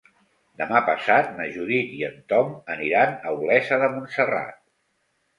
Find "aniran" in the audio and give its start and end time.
2.75-3.13